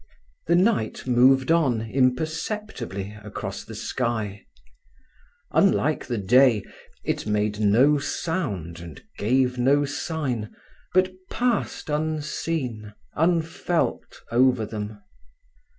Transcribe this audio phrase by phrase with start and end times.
[0.47, 4.47] The night moved on imperceptibly across the sky.
[5.51, 6.63] Unlike the day,
[7.03, 10.55] it made no sound and gave no sign,
[10.95, 15.01] but passed unseen, unfelt, over them.